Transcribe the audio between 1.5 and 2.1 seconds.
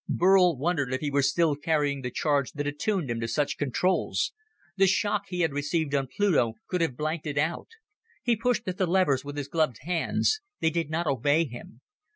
carrying the